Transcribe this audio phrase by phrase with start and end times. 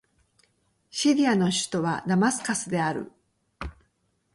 [0.89, 3.11] シリアの首都はダマスカスである